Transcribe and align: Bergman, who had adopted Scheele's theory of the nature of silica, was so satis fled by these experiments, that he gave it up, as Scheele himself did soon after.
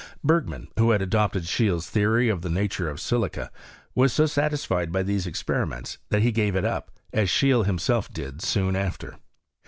Bergman, 0.23 0.67
who 0.79 0.89
had 0.89 1.01
adopted 1.03 1.43
Scheele's 1.43 1.87
theory 1.87 2.27
of 2.27 2.41
the 2.41 2.49
nature 2.49 2.89
of 2.89 2.99
silica, 2.99 3.51
was 3.93 4.11
so 4.11 4.25
satis 4.25 4.65
fled 4.65 4.91
by 4.91 5.03
these 5.03 5.27
experiments, 5.27 5.99
that 6.09 6.23
he 6.23 6.31
gave 6.31 6.55
it 6.55 6.65
up, 6.65 6.89
as 7.13 7.29
Scheele 7.29 7.65
himself 7.67 8.11
did 8.11 8.41
soon 8.41 8.75
after. 8.75 9.17